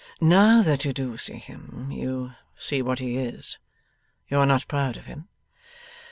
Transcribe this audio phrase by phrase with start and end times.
[0.19, 3.59] 'Now that you do see him, you see what he is.
[4.29, 5.27] You are not proud of him?